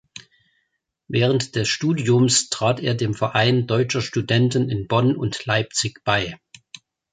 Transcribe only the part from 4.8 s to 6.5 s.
Bonn und Leipzig bei.